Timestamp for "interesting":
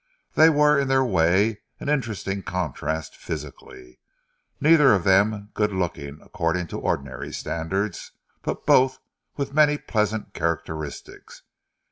1.87-2.41